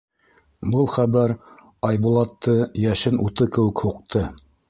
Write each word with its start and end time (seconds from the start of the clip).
Был 0.75 0.87
хәбәр 0.93 1.33
Айбулатты 1.91 2.57
йәшен 2.87 3.23
уты 3.29 3.51
кеүек 3.59 3.87
һуҡты. 3.89 4.27